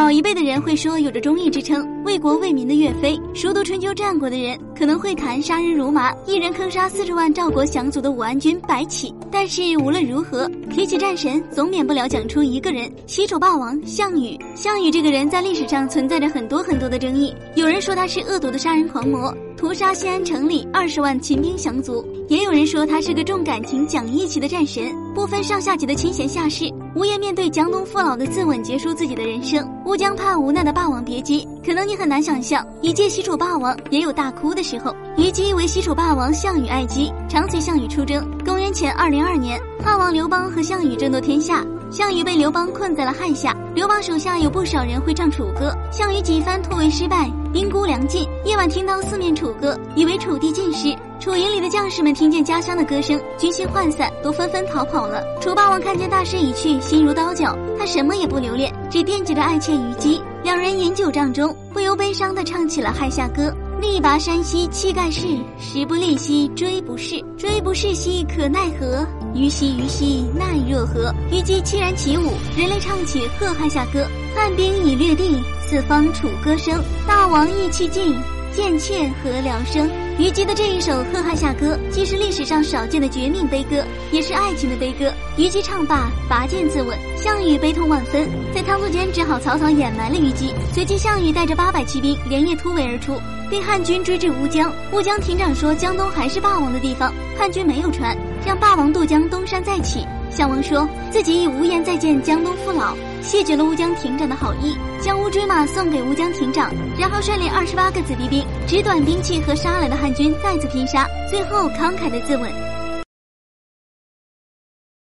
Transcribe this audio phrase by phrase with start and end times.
[0.00, 9.14] 老一辈的人会说有着忠义之称、为国为民的岳飞；熟读春秋战国的人可能会谈杀人如麻、一人坑杀四十万赵国降卒的武安君白起。
[9.30, 14.38] 但是无论如何，提起战神，总免不了讲出一个人——西楚霸王项羽。
[14.54, 19.36] 项羽这个人在历史上存在着很多很多的争议，有人说他是恶毒的杀人狂魔。
[19.54, 29.68] 屠杀西安城里二十万秦兵降卒，也有人说他是个重感情、讲义气的战神，不分上下级的亲贤下士，无颜面对江东父老的自刎，结束自己的人生。
[29.86, 34.92] 乌江畔无奈的霸王别姬，可能你很难想象，一介西楚霸王也有大哭的时候。
[35.16, 38.28] 虞姬为西楚霸王项羽爱姬，常随项羽出征。
[38.44, 41.64] 公元前二零二年，汉王刘邦和项羽争夺天下。
[41.90, 48.24] 项羽被刘邦困在了汉下，刘邦手下有不少人会唱楚歌，项羽几番突围失败，兵孤粮尽。
[48.44, 50.96] 夜晚听到四面楚歌，以为楚地尽失。
[51.18, 55.20] 楚营里的将士们听见家乡的歌声，军心涣散，都纷纷逃跑了。
[55.40, 60.22] 楚霸王看见大势已去，心如刀绞，他什么也不留恋，只惦记着爱妾虞姬。
[60.44, 63.52] 两人饮酒帐中，不由悲伤地唱起了《汉下歌》。
[63.80, 65.26] 力拔山兮气盖世，
[65.58, 69.04] 时不利兮骓不逝，骓不逝兮可奈何？
[69.32, 71.14] 虞兮虞兮奈若何？
[71.30, 74.02] 虞姬凄然起舞，人类唱起《贺汉下歌》。
[74.34, 76.82] 汉兵已略地，四方楚歌声。
[77.06, 78.14] 大王意气尽，
[78.52, 79.88] 贱妾何聊生？
[80.18, 85.12] 虞姬的这一首《贺汉下歌》，既是历史上少见的绝命悲歌，也是爱情的悲歌。
[85.36, 86.94] 虞姬唱罢，拔剑自刎。
[87.16, 90.52] 项羽悲痛万分，在仓促间只好草草掩埋了虞姬。
[90.74, 93.14] 随即，项羽带着八百骑兵连夜突围而出。
[93.48, 100.04] 被汉军追至乌江，乌江亭长说江东还是霸王的地方，汉军没有船，让霸王渡江东山再起。
[100.30, 112.48] 项王说自己已无颜再见江东父老，谢绝了乌江亭长的好意，将乌骓马送给乌江亭长，然后率领二十八个子弟兵，只短兵器和杀来的汉军再次拼杀，最后慷慨的自刎。